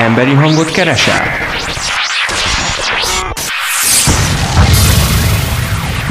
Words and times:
Emberi 0.00 0.34
hangot 0.34 0.70
keresel? 0.70 1.22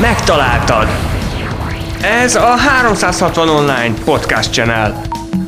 Megtaláltad! 0.01 0.87
Ez 2.01 2.35
a 2.35 2.55
360 2.55 3.49
Online 3.49 3.93
Podcast 4.03 4.51
Channel, 4.51 5.01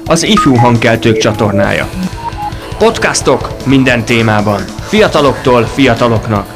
az 0.06 0.24
ifjú 0.24 0.56
hangkeltők 0.56 1.17
csatornája. 1.17 1.90
Podcastok 2.78 3.65
minden 3.65 4.06
témában, 4.06 4.62
fiataloktól 4.87 5.63
fiataloknak. 5.63 6.51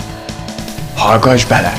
Hallgass 0.96 1.46
bele! 1.46 1.74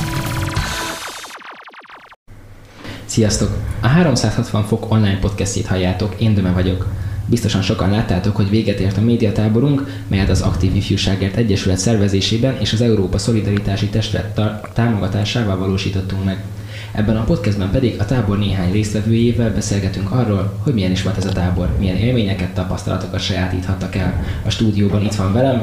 Sziasztok! 3.05 3.49
A 3.83 3.87
360 3.87 4.65
fok 4.65 4.91
online 4.91 5.19
podcastjét 5.19 5.67
halljátok, 5.67 6.15
én 6.21 6.35
Döme 6.35 6.51
vagyok. 6.51 6.87
Biztosan 7.27 7.63
sokan 7.63 7.91
láttátok, 7.91 8.37
hogy 8.37 8.51
véget 8.51 8.81
ért 8.81 8.97
a 8.97 9.01
médiatáborunk, 9.01 10.03
melyet 10.09 10.31
az 10.31 10.41
Aktív 10.41 10.77
Ifjúságért 10.77 11.37
Egyesület 11.37 11.79
szervezésében 11.79 12.57
és 12.61 12.73
az 12.73 12.81
Európa 12.81 13.19
Szolidaritási 13.19 13.87
Testület 13.87 14.41
támogatásával 14.73 15.57
valósítottunk 15.57 16.25
meg. 16.25 16.45
Ebben 16.93 17.17
a 17.17 17.25
podcastben 17.25 17.71
pedig 17.71 18.01
a 18.01 18.05
tábor 18.05 18.39
néhány 18.39 18.73
résztvevőjével 18.73 19.53
beszélgetünk 19.53 20.11
arról, 20.11 20.59
hogy 20.63 20.75
milyen 20.75 20.91
is 20.91 21.03
volt 21.03 21.17
ez 21.17 21.27
a 21.27 21.33
tábor, 21.33 21.69
milyen 21.79 21.97
élményeket, 21.97 22.55
tapasztalatokat 22.55 23.21
sajátíthattak 23.21 23.95
el. 23.95 24.25
A 24.45 24.51
stúdióban 24.51 25.03
itt 25.03 25.15
van 25.15 25.33
velem. 25.33 25.63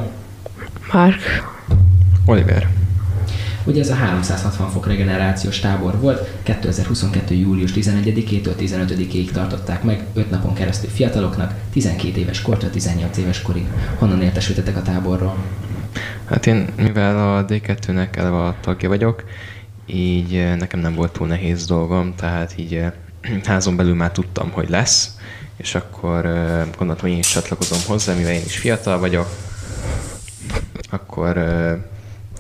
Mark. 0.92 1.22
Oliver. 2.26 2.83
Ugye 3.66 3.82
ez 3.82 3.90
a 3.90 3.96
360 3.96 4.70
fok 4.70 4.88
regenerációs 4.88 5.60
tábor 5.60 6.00
volt, 6.00 6.30
2022. 6.44 7.36
július 7.36 7.72
11-től 7.76 8.54
15-ig 8.60 9.32
tartották 9.32 9.84
meg, 9.84 10.04
5 10.14 10.30
napon 10.30 10.54
keresztül 10.54 10.90
fiataloknak, 10.90 11.54
12 11.72 12.20
éves 12.20 12.42
kortól 12.42 12.70
18 12.70 13.18
éves 13.18 13.42
korig. 13.42 13.66
Honnan 13.98 14.22
értesültetek 14.22 14.78
a 14.78 14.82
táborról? 14.82 15.38
Hát 16.26 16.48
én, 16.48 16.68
mivel 16.76 17.36
a 17.36 17.46
D2-nek 17.46 18.16
eleve 18.16 18.44
a 18.44 18.56
tagja 18.62 18.90
vagyok, 18.90 19.24
így 19.86 20.36
eh, 20.36 20.56
nekem 20.56 20.80
nem 20.80 20.96
volt 20.96 21.12
túl 21.12 21.28
nehéz 21.28 21.66
dolgom, 21.66 22.16
tehát 22.16 22.54
így 22.58 22.76
eh, 22.76 22.92
házon 23.44 23.76
belül 23.76 23.96
már 23.96 24.12
tudtam, 24.12 24.52
hogy 24.52 24.70
lesz, 24.70 25.18
és 25.58 25.76
akkor 25.76 26.26
eh, 26.26 26.66
gondoltam, 26.78 27.06
hogy 27.06 27.12
én 27.12 27.18
is 27.18 27.32
csatlakozom 27.32 27.80
hozzá, 27.88 28.14
mivel 28.14 28.34
én 28.34 28.46
is 28.46 28.58
fiatal 28.58 29.00
vagyok, 29.00 29.28
akkor 30.90 31.38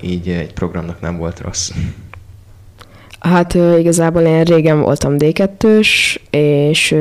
így 0.04 0.30
egy 0.30 0.54
programnak 0.54 1.02
nem 1.02 1.18
volt 1.18 1.40
rossz. 1.40 1.72
Hát 3.20 3.54
igazából 3.54 4.22
én 4.22 4.44
régen 4.44 4.82
voltam 4.82 5.16
D2-s, 5.18 6.20
és 6.30 6.92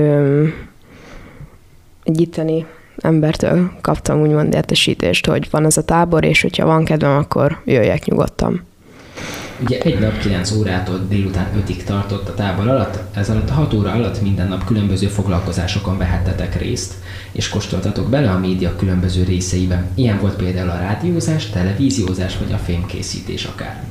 egy 2.02 2.20
itteni 2.20 2.66
embertől 2.96 3.72
kaptam 3.80 4.20
úgymond 4.20 4.54
értesítést, 4.54 5.26
hogy 5.26 5.48
van 5.50 5.64
ez 5.64 5.76
a 5.76 5.84
tábor, 5.84 6.24
és 6.24 6.42
hogyha 6.42 6.66
van 6.66 6.84
kedvem, 6.84 7.16
akkor 7.16 7.60
jöjjek 7.64 8.04
nyugodtan. 8.04 8.66
Ugye 9.60 9.78
egy 9.80 9.98
nap 9.98 10.18
9 10.18 10.50
órától 10.50 11.06
délután 11.08 11.46
5-ig 11.66 11.82
tartott 11.82 12.28
a 12.28 12.34
tábor 12.34 12.68
alatt, 12.68 13.16
ez 13.16 13.30
alatt 13.30 13.50
a 13.50 13.52
6 13.52 13.74
óra 13.74 13.92
alatt 13.92 14.22
minden 14.22 14.48
nap 14.48 14.64
különböző 14.64 15.06
foglalkozásokon 15.06 15.98
vehettetek 15.98 16.60
részt, 16.60 16.94
és 17.32 17.48
kóstoltatok 17.48 18.08
bele 18.10 18.30
a 18.30 18.38
média 18.38 18.76
különböző 18.76 19.24
részeiben. 19.24 19.86
Ilyen 19.94 20.18
volt 20.20 20.36
például 20.36 20.70
a 20.70 20.78
rádiózás, 20.78 21.46
televíziózás 21.46 22.38
vagy 22.38 22.52
a 22.52 22.56
filmkészítés 22.56 23.44
akár. 23.44 23.84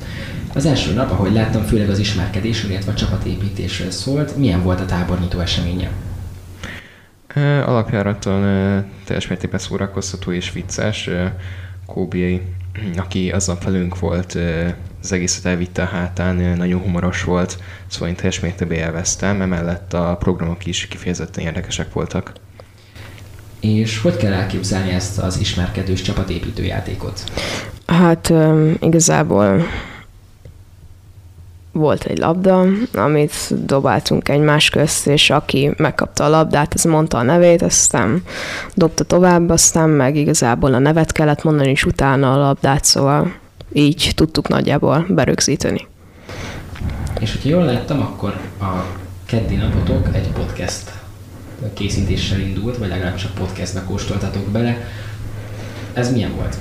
Az 0.54 0.66
első 0.66 0.92
nap, 0.92 1.10
ahogy 1.10 1.32
láttam, 1.32 1.62
főleg 1.62 1.90
az 1.90 1.98
ismerkedésről, 1.98 2.70
illetve 2.70 2.92
a 2.92 2.94
csapatépítésről 2.94 3.90
szólt. 3.90 4.36
Milyen 4.36 4.62
volt 4.62 4.80
a 4.80 4.86
tábornyitó 4.86 5.38
eseménye? 5.38 5.90
Alapjáraton 7.66 8.42
teljes 9.04 9.28
mértékben 9.28 9.60
szórakoztató 9.60 10.32
és 10.32 10.52
vicces. 10.52 11.10
Kóbi, 11.86 12.42
aki 13.04 13.30
azzal 13.30 13.56
felünk 13.56 13.98
volt, 13.98 14.38
az 15.02 15.12
egészet 15.12 15.44
elvitte 15.44 15.82
a 15.82 15.86
hátán, 15.86 16.36
nagyon 16.36 16.80
humoros 16.80 17.24
volt, 17.24 17.58
szóval 17.86 18.08
én 18.08 18.14
teljes 18.14 18.40
mértékben 18.40 18.78
élveztem, 18.78 19.40
emellett 19.40 19.92
a 19.92 20.16
programok 20.18 20.66
is 20.66 20.86
kifejezetten 20.86 21.44
érdekesek 21.44 21.92
voltak. 21.92 22.32
És 23.60 23.98
hogy 23.98 24.16
kell 24.16 24.32
elképzelni 24.32 24.90
ezt 24.90 25.18
az 25.18 25.38
ismerkedős 25.38 26.02
csapatépítő 26.02 26.64
játékot? 26.64 27.24
Hát 27.86 28.28
um, 28.28 28.74
igazából 28.80 29.62
volt 31.72 32.04
egy 32.04 32.18
labda, 32.18 32.66
amit 32.94 33.64
dobáltunk 33.66 34.28
egymás 34.28 34.70
közt, 34.70 35.06
és 35.06 35.30
aki 35.30 35.70
megkapta 35.76 36.24
a 36.24 36.28
labdát, 36.28 36.74
az 36.74 36.84
mondta 36.84 37.18
a 37.18 37.22
nevét, 37.22 37.62
aztán 37.62 38.22
dobta 38.74 39.04
tovább, 39.04 39.50
aztán 39.50 39.88
meg 39.88 40.16
igazából 40.16 40.74
a 40.74 40.78
nevet 40.78 41.12
kellett 41.12 41.42
mondani, 41.42 41.70
és 41.70 41.84
utána 41.84 42.32
a 42.32 42.38
labdát, 42.38 42.84
szóval 42.84 43.32
így 43.72 44.12
tudtuk 44.14 44.48
nagyjából 44.48 45.06
berögzíteni. 45.08 45.86
És 47.20 47.32
hogyha 47.32 47.48
jól 47.48 47.64
láttam, 47.64 48.00
akkor 48.00 48.36
a 48.60 48.84
keddi 49.26 49.54
napotok 49.54 50.08
egy 50.12 50.28
podcast 50.28 50.92
készítéssel 51.74 52.40
indult, 52.40 52.76
vagy 52.76 52.88
legalábbis 52.88 53.24
a 53.24 53.28
podcastbe 53.38 53.82
kóstoltatok 53.86 54.48
bele. 54.48 54.86
Ez 55.92 56.12
milyen 56.12 56.34
volt? 56.36 56.56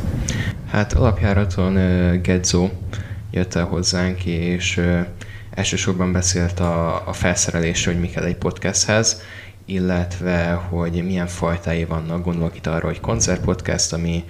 Hát 0.69 0.93
alapjáraton 0.93 1.75
uh, 1.75 2.21
Gedzo 2.21 2.69
jött 3.31 3.55
el 3.55 3.65
hozzánk, 3.65 4.25
és 4.25 4.81
elsősorban 5.51 6.11
beszélt 6.11 6.59
a, 6.59 7.07
a 7.07 7.13
felszerelésről, 7.13 7.93
hogy 7.93 8.03
mi 8.03 8.09
kell 8.09 8.23
egy 8.23 8.35
podcasthez, 8.35 9.21
illetve 9.65 10.51
hogy 10.51 11.03
milyen 11.05 11.27
fajtái 11.27 11.85
vannak. 11.85 12.23
Gondolok 12.23 12.55
itt 12.55 12.67
arra, 12.67 12.87
hogy 12.87 12.99
koncertpodcast, 12.99 13.93
ami 13.93 14.23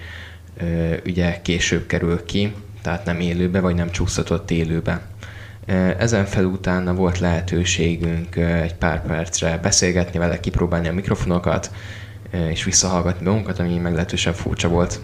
uh, 0.60 0.96
ugye 1.06 1.40
később 1.42 1.86
kerül 1.86 2.24
ki, 2.24 2.54
tehát 2.82 3.04
nem 3.04 3.20
élőbe, 3.20 3.60
vagy 3.60 3.74
nem 3.74 3.90
csúsztatott 3.90 4.50
élőbe. 4.50 5.00
Ezen 5.98 6.24
fel 6.24 6.44
utána 6.44 6.94
volt 6.94 7.18
lehetőségünk 7.18 8.36
egy 8.36 8.74
pár 8.74 9.02
percre 9.06 9.58
beszélgetni 9.58 10.18
vele, 10.18 10.40
kipróbálni 10.40 10.88
a 10.88 10.92
mikrofonokat, 10.92 11.70
és 12.50 12.64
visszahallgatni 12.64 13.26
magunkat, 13.26 13.58
ami 13.58 13.78
meglehetősen 13.78 14.32
furcsa 14.32 14.68
volt. 14.68 15.00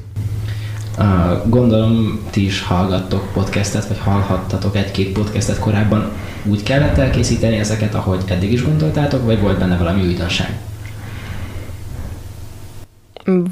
Gondolom, 1.44 2.20
ti 2.30 2.44
is 2.44 2.62
hallgattok 2.62 3.32
podcastet, 3.32 3.86
vagy 3.86 3.98
hallhattatok 3.98 4.76
egy-két 4.76 5.12
podcastet 5.12 5.58
korábban. 5.58 6.12
Úgy 6.44 6.62
kellett 6.62 6.96
elkészíteni 6.96 7.56
ezeket, 7.56 7.94
ahogy 7.94 8.22
eddig 8.26 8.52
is 8.52 8.64
gondoltátok, 8.64 9.24
vagy 9.24 9.40
volt 9.40 9.58
benne 9.58 9.76
valami 9.76 10.02
újdonság? 10.06 10.58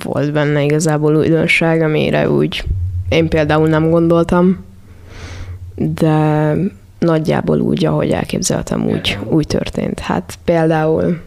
Volt 0.03 0.33
benne 0.33 0.62
igazából 0.62 1.17
újdonság, 1.17 1.83
amire 1.83 2.31
úgy 2.31 2.65
én 3.09 3.29
például 3.29 3.69
nem 3.69 3.91
gondoltam, 3.91 4.65
de 5.75 6.53
nagyjából 6.99 7.61
úgy, 7.61 7.84
ahogy 7.84 8.11
elképzeltem, 8.11 8.87
úgy, 8.89 9.19
úgy 9.25 9.47
történt. 9.47 9.99
Hát 9.99 10.39
például 10.45 11.21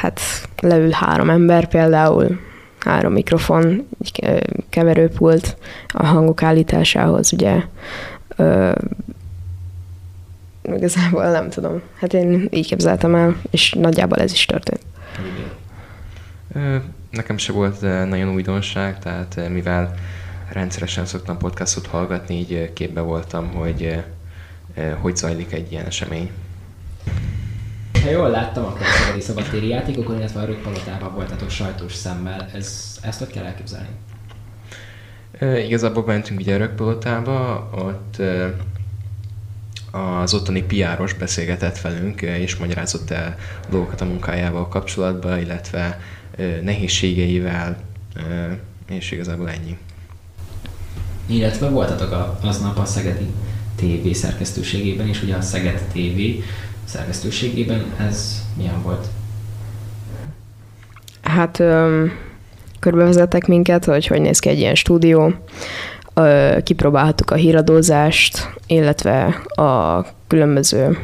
hát 0.00 0.20
leül 0.60 0.90
három 0.90 1.30
ember 1.30 1.68
például, 1.68 2.38
három 2.88 3.12
mikrofon, 3.12 3.88
egy 4.00 4.42
keverőpult 4.68 5.56
a 5.88 6.06
hangok 6.06 6.42
állításához, 6.42 7.32
ugye 7.32 7.62
ö, 8.36 8.72
igazából 10.62 11.30
nem 11.30 11.48
tudom. 11.48 11.82
Hát 12.00 12.14
én 12.14 12.48
így 12.50 12.66
képzeltem 12.66 13.14
el, 13.14 13.36
és 13.50 13.72
nagyjából 13.72 14.18
ez 14.18 14.32
is 14.32 14.44
történt. 14.44 14.80
Nekem 17.10 17.36
se 17.36 17.52
volt 17.52 17.80
nagyon 17.80 18.28
újdonság, 18.34 18.98
tehát 18.98 19.48
mivel 19.48 19.94
rendszeresen 20.52 21.06
szoktam 21.06 21.38
podcastot 21.38 21.86
hallgatni, 21.86 22.34
így 22.34 22.72
képbe 22.72 23.00
voltam, 23.00 23.52
hogy 23.54 24.04
hogy 25.00 25.16
zajlik 25.16 25.52
egy 25.52 25.72
ilyen 25.72 25.86
esemény. 25.86 26.30
Ha 28.08 28.14
jól 28.14 28.30
láttam, 28.30 28.64
akkor 28.64 28.80
a 28.80 28.98
Szegedi 28.98 29.20
Szabadtéri 29.20 29.68
játékokon, 29.68 30.16
illetve 30.16 30.40
a 30.40 30.44
Rökpalotában 30.44 31.14
voltatok 31.14 31.50
sajtós 31.50 31.94
szemmel. 31.94 32.48
Ez, 32.54 32.98
ezt 33.02 33.18
hogy 33.18 33.28
kell 33.28 33.44
elképzelni? 33.44 33.88
E, 35.38 35.58
igazából 35.58 36.04
mentünk 36.04 36.40
ugye 36.40 36.54
a 36.54 36.58
Rökpalotába, 36.58 37.68
ott 37.74 38.18
e, 38.18 38.54
az 39.98 40.34
ottani 40.34 40.62
piáros 40.62 41.12
beszélgetett 41.12 41.80
velünk, 41.80 42.22
és 42.22 42.56
magyarázott 42.56 43.10
el 43.10 43.36
dolgokat 43.70 44.00
a 44.00 44.04
munkájával 44.04 44.68
kapcsolatban, 44.68 45.38
illetve 45.38 46.00
e, 46.36 46.44
nehézségeivel, 46.62 47.76
e, 48.16 48.58
és 48.88 49.10
igazából 49.10 49.50
ennyi 49.50 49.78
illetve 51.26 51.68
voltatok 51.68 52.38
aznap 52.42 52.78
a 52.78 52.84
Szegedi 52.84 53.26
TV 53.74 54.10
szerkesztőségében, 54.10 55.08
és 55.08 55.22
ugye 55.22 55.34
a 55.34 55.40
Szeged 55.40 55.80
TV 55.92 56.20
szerkesztőségében 56.88 57.94
ez 58.08 58.42
milyen 58.56 58.82
volt? 58.82 59.06
Hát 61.22 61.58
öm, 61.58 62.12
körbevezettek 62.80 63.46
minket, 63.46 63.84
hogy 63.84 64.06
hogy 64.06 64.20
néz 64.20 64.38
ki 64.38 64.48
egy 64.48 64.58
ilyen 64.58 64.74
stúdió, 64.74 65.32
ö, 66.14 66.56
kipróbálhattuk 66.64 67.30
a 67.30 67.34
híradózást, 67.34 68.50
illetve 68.66 69.24
a 69.46 70.04
különböző 70.26 70.98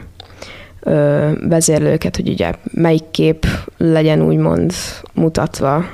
ö, 0.80 1.30
vezérlőket, 1.48 2.16
hogy 2.16 2.28
ugye 2.28 2.52
melyik 2.72 3.10
kép 3.10 3.46
legyen 3.76 4.22
úgymond 4.22 4.72
mutatva 5.12 5.84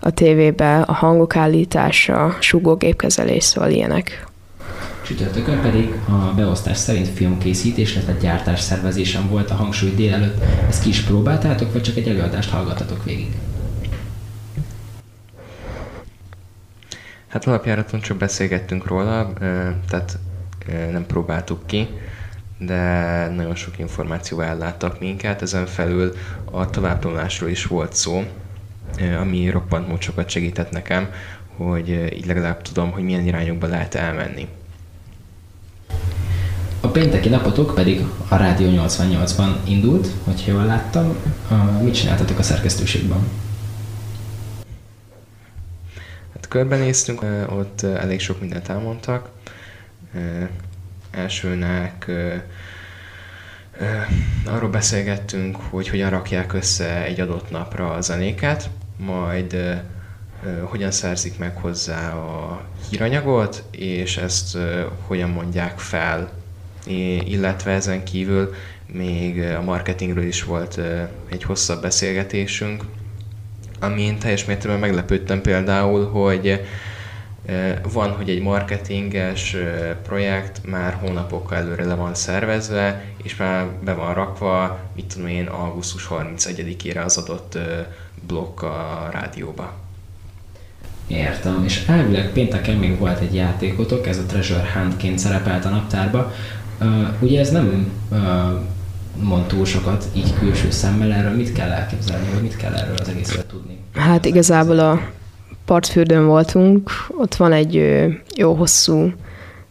a 0.00 0.10
tévébe, 0.10 0.80
a 0.80 0.92
hangok 0.92 1.36
állítása, 1.36 2.36
sugógépkezelés, 2.40 3.44
szóval 3.44 3.70
ilyenek. 3.70 4.29
Csütörtökön 5.10 5.60
pedig 5.60 5.94
a 6.08 6.32
beosztás 6.36 6.76
szerint 6.76 7.08
filmkészítés, 7.08 7.92
illetve 7.92 8.12
gyártás 8.12 8.60
szervezésen 8.60 9.28
volt 9.28 9.50
a 9.50 9.54
hangsúly 9.54 9.94
délelőtt. 9.94 10.42
Ezt 10.68 10.82
ki 10.82 10.88
is 10.88 11.00
próbáltátok, 11.00 11.72
vagy 11.72 11.82
csak 11.82 11.96
egy 11.96 12.08
előadást 12.08 12.50
hallgatatok 12.50 13.04
végig? 13.04 13.36
Hát 17.28 17.46
alapjáraton 17.46 18.00
csak 18.00 18.16
beszélgettünk 18.16 18.86
róla, 18.86 19.32
tehát 19.88 20.18
nem 20.66 21.06
próbáltuk 21.06 21.66
ki, 21.66 21.88
de 22.58 22.82
nagyon 23.28 23.54
sok 23.54 23.78
információ 23.78 24.40
elláttak 24.40 25.00
minket. 25.00 25.42
Ezen 25.42 25.66
felül 25.66 26.12
a 26.44 26.70
továbbtanulásról 26.70 27.50
is 27.50 27.66
volt 27.66 27.92
szó, 27.92 28.24
ami 29.20 29.50
roppant 29.50 30.02
sokat 30.02 30.28
segített 30.28 30.70
nekem, 30.70 31.10
hogy 31.56 31.88
így 32.14 32.26
legalább 32.26 32.62
tudom, 32.62 32.90
hogy 32.90 33.02
milyen 33.02 33.26
irányokba 33.26 33.66
lehet 33.66 33.94
elmenni. 33.94 34.48
A 36.82 36.88
pénteki 36.88 37.28
napotok 37.28 37.74
pedig 37.74 38.04
a 38.28 38.36
Rádió 38.36 38.86
88-ban 38.86 39.56
indult, 39.64 40.08
hogyha 40.24 40.52
jól 40.52 40.64
láttam. 40.64 41.16
Mit 41.82 41.94
csináltatok 41.94 42.38
a 42.38 42.42
szerkesztőségben? 42.42 43.28
Hát 46.34 46.48
körbenéztünk, 46.48 47.22
ott 47.48 47.82
elég 47.82 48.20
sok 48.20 48.40
mindent 48.40 48.68
elmondtak. 48.68 49.28
Elsőnek 51.10 52.10
arról 54.46 54.70
beszélgettünk, 54.70 55.56
hogy 55.56 55.88
hogyan 55.88 56.10
rakják 56.10 56.52
össze 56.52 57.04
egy 57.04 57.20
adott 57.20 57.50
napra 57.50 57.92
a 57.92 58.00
zenéket, 58.00 58.70
majd 58.96 59.82
hogyan 60.62 60.90
szerzik 60.90 61.38
meg 61.38 61.56
hozzá 61.56 62.12
a 62.12 62.64
híranyagot, 62.90 63.64
és 63.70 64.16
ezt 64.16 64.58
hogyan 65.06 65.30
mondják 65.30 65.78
fel 65.78 66.38
illetve 67.24 67.70
ezen 67.70 68.04
kívül 68.04 68.54
még 68.92 69.42
a 69.42 69.62
marketingről 69.62 70.24
is 70.24 70.44
volt 70.44 70.80
egy 71.30 71.42
hosszabb 71.42 71.82
beszélgetésünk, 71.82 72.84
amin 73.80 74.18
teljes 74.18 74.44
mértékben 74.44 74.78
meglepődtem 74.78 75.40
például, 75.40 76.10
hogy 76.10 76.60
van, 77.92 78.10
hogy 78.10 78.30
egy 78.30 78.42
marketinges 78.42 79.56
projekt 80.02 80.60
már 80.66 80.92
hónapokkal 80.92 81.58
előre 81.58 81.84
le 81.84 81.94
van 81.94 82.14
szervezve, 82.14 83.04
és 83.22 83.36
már 83.36 83.66
be 83.84 83.92
van 83.92 84.14
rakva, 84.14 84.78
mit 84.94 85.04
tudom 85.04 85.28
én, 85.28 85.46
augusztus 85.46 86.08
31-ére 86.10 87.04
az 87.04 87.16
adott 87.16 87.58
blokk 88.26 88.62
a 88.62 89.08
rádióba. 89.12 89.74
Értem, 91.06 91.64
és 91.64 91.86
elvileg 91.86 92.30
pénteken 92.32 92.76
még 92.76 92.98
volt 92.98 93.20
egy 93.20 93.34
játékotok, 93.34 94.06
ez 94.06 94.18
a 94.18 94.26
Treasure 94.26 94.70
Huntként 94.74 95.18
szerepelt 95.18 95.64
a 95.64 95.68
naptárba, 95.68 96.32
ugye 97.20 97.40
ez 97.40 97.50
nem 97.50 97.92
mond 99.22 99.46
túl 99.46 99.64
sokat 99.64 100.04
így 100.14 100.34
külső 100.38 100.70
szemmel, 100.70 101.12
erről 101.12 101.36
mit 101.36 101.52
kell 101.52 101.70
elképzelni, 101.70 102.28
vagy 102.32 102.42
mit 102.42 102.56
kell 102.56 102.74
erről 102.74 102.96
az 103.00 103.08
egészről 103.08 103.46
tudni? 103.46 103.78
Hát 103.94 104.24
igazából 104.24 104.78
a 104.78 105.00
partfürdőn 105.64 106.26
voltunk, 106.26 106.90
ott 107.08 107.34
van 107.34 107.52
egy 107.52 107.84
jó 108.36 108.54
hosszú 108.54 109.12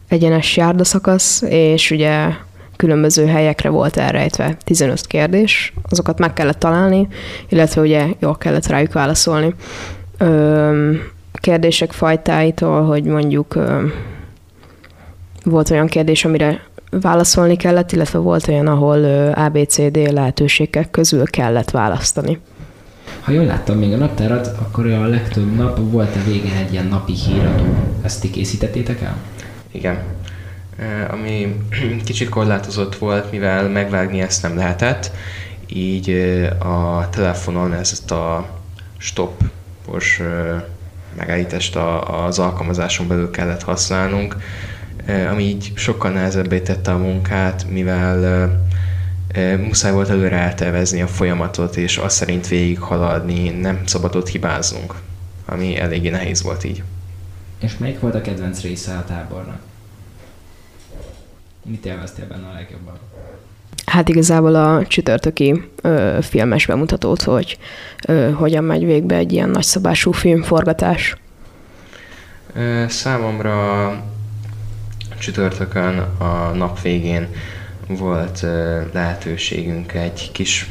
egyenes 0.08 0.56
járdaszakasz, 0.56 1.42
és 1.48 1.90
ugye 1.90 2.28
különböző 2.76 3.26
helyekre 3.26 3.68
volt 3.68 3.96
elrejtve 3.96 4.56
15 4.64 5.06
kérdés, 5.06 5.72
azokat 5.88 6.18
meg 6.18 6.32
kellett 6.32 6.58
találni, 6.58 7.08
illetve 7.48 7.80
ugye 7.80 8.06
jól 8.18 8.36
kellett 8.36 8.66
rájuk 8.66 8.92
válaszolni. 8.92 9.54
Ö, 10.18 10.92
kérdések 11.32 11.92
fajtáitól, 11.92 12.84
hogy 12.84 13.04
mondjuk 13.04 13.54
ö, 13.54 13.86
volt 15.44 15.70
olyan 15.70 15.86
kérdés, 15.86 16.24
amire 16.24 16.60
válaszolni 16.90 17.56
kellett, 17.56 17.92
illetve 17.92 18.18
volt 18.18 18.48
olyan, 18.48 18.66
ahol 18.66 19.04
ABCD 19.34 20.12
lehetőségek 20.12 20.90
közül 20.90 21.24
kellett 21.24 21.70
választani. 21.70 22.40
Ha 23.20 23.32
jól 23.32 23.44
láttam 23.44 23.78
még 23.78 23.92
a 23.92 23.96
naptárat, 23.96 24.46
akkor 24.46 24.86
a 24.86 25.06
legtöbb 25.06 25.56
nap 25.56 25.78
volt 25.90 26.16
a 26.16 26.24
végén 26.24 26.56
egy 26.56 26.72
ilyen 26.72 26.86
napi 26.86 27.12
híradó. 27.12 27.64
Ezt 28.02 28.20
ti 28.20 28.30
készítettétek 28.30 29.02
el? 29.02 29.16
Igen. 29.70 29.98
Ami 31.10 31.56
kicsit 32.04 32.28
korlátozott 32.28 32.96
volt, 32.96 33.30
mivel 33.30 33.68
megvágni 33.68 34.20
ezt 34.20 34.42
nem 34.42 34.56
lehetett, 34.56 35.10
így 35.66 36.10
a 36.58 37.08
telefonon 37.10 37.72
ezt 37.72 38.10
a 38.10 38.48
stopos 38.96 40.22
megállítást 41.16 41.76
az 42.26 42.38
alkalmazáson 42.38 43.08
belül 43.08 43.30
kellett 43.30 43.62
használnunk, 43.62 44.36
ami 45.30 45.42
így 45.42 45.72
sokkal 45.74 46.10
nehezebbé 46.10 46.60
tette 46.60 46.92
a 46.92 46.98
munkát, 46.98 47.66
mivel 47.68 48.50
muszáj 49.56 49.92
volt 49.92 50.08
előre 50.08 50.36
eltervezni 50.36 51.02
a 51.02 51.06
folyamatot, 51.06 51.76
és 51.76 51.96
azt 51.96 52.16
szerint 52.16 52.48
végighaladni, 52.48 53.48
nem 53.48 53.80
szabadott 53.86 54.28
hibáznunk, 54.28 54.94
ami 55.46 55.78
eléggé 55.78 56.08
nehéz 56.08 56.42
volt 56.42 56.64
így. 56.64 56.82
És 57.60 57.78
melyik 57.78 58.00
volt 58.00 58.14
a 58.14 58.20
kedvenc 58.20 58.60
része 58.60 58.92
a 58.96 59.04
tábornak? 59.04 59.60
Mit 61.64 61.86
élveztél 61.86 62.26
benne 62.26 62.46
a 62.46 62.52
legjobban? 62.52 62.98
Hát 63.86 64.08
igazából 64.08 64.54
a 64.54 64.86
csütörtöki 64.86 65.70
ö, 65.82 66.18
filmes 66.20 66.66
bemutatót, 66.66 67.22
hogy 67.22 67.58
ö, 68.06 68.30
hogyan 68.30 68.64
megy 68.64 68.84
végbe 68.84 69.14
egy 69.14 69.32
ilyen 69.32 69.48
nagyszabású 69.48 70.12
filmforgatás. 70.12 71.16
Számomra 72.88 73.92
csütörtökön 75.20 75.98
a 75.98 76.50
nap 76.54 76.80
végén 76.80 77.28
volt 77.88 78.46
lehetőségünk 78.92 79.92
egy 79.92 80.30
kis, 80.32 80.70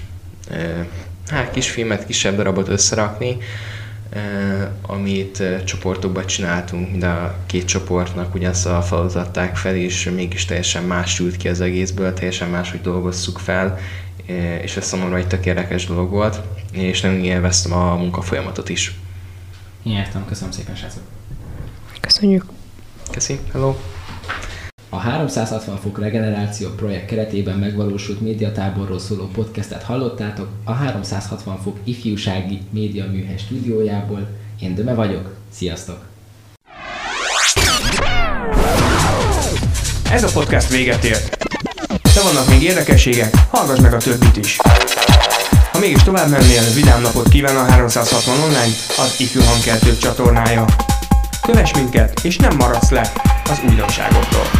hát 1.27 1.51
kis 1.51 1.69
filmet, 1.69 2.05
kisebb 2.05 2.35
darabot 2.35 2.67
összerakni, 2.67 3.37
amit 4.81 5.43
csoportokban 5.65 6.25
csináltunk, 6.25 6.91
mind 6.91 7.03
a 7.03 7.35
két 7.45 7.65
csoportnak 7.65 8.35
ugyanazt 8.35 8.65
a 8.65 8.83
adták 8.91 9.55
fel, 9.55 9.75
és 9.75 10.09
mégis 10.15 10.45
teljesen 10.45 10.83
más 10.83 11.19
ült 11.19 11.37
ki 11.37 11.49
az 11.49 11.61
egészből, 11.61 12.13
teljesen 12.13 12.49
máshogy 12.49 12.81
dolgozzuk 12.81 13.39
fel, 13.39 13.77
és 14.61 14.77
ez 14.77 14.85
számomra 14.85 15.17
egy 15.17 15.27
tök 15.27 15.45
érdekes 15.45 15.85
dolog 15.85 16.09
volt, 16.09 16.41
és 16.71 17.01
nagyon 17.01 17.23
élveztem 17.23 17.73
a 17.73 17.95
munkafolyamatot 17.95 18.69
is. 18.69 18.95
Értem, 19.83 20.25
köszönöm 20.25 20.51
szépen, 20.51 20.75
srácok. 20.75 21.03
Köszönjük. 21.99 22.45
Köszi, 23.11 23.39
hello. 23.51 23.75
A 24.91 24.97
360 24.97 25.77
fok 25.77 25.99
regeneráció 25.99 26.69
projekt 26.69 27.05
keretében 27.05 27.57
megvalósult 27.57 28.21
médiatáborról 28.21 28.99
szóló 28.99 29.27
podcastet 29.27 29.83
hallottátok 29.83 30.47
a 30.63 30.71
360 30.71 31.57
fok 31.57 31.77
ifjúsági 31.83 32.61
média 32.69 33.05
műhely 33.11 33.37
stúdiójából. 33.37 34.27
Én 34.59 34.75
Döme 34.75 34.93
vagyok, 34.93 35.35
sziasztok! 35.51 36.05
Ez 40.11 40.23
a 40.23 40.29
podcast 40.33 40.69
véget 40.69 41.03
ért. 41.03 41.47
De 42.13 42.21
vannak 42.23 42.49
még 42.49 42.61
érdekességek, 42.61 43.35
hallgass 43.49 43.79
meg 43.79 43.93
a 43.93 43.97
többit 43.97 44.37
is. 44.37 44.57
Ha 45.71 45.79
mégis 45.79 46.03
tovább 46.03 46.29
mennél, 46.29 46.61
vidám 46.73 47.01
napot 47.01 47.29
kíván 47.29 47.55
a 47.55 47.63
360 47.63 48.39
online, 48.39 48.75
az 48.97 49.15
Ifjú 49.19 49.41
Hangkeltők 49.41 49.97
csatornája. 49.97 50.65
Kövess 51.41 51.73
minket, 51.73 52.19
és 52.23 52.37
nem 52.37 52.55
maradsz 52.55 52.89
le 52.89 53.11
az 53.49 53.61
újdonságoktól. 53.69 54.58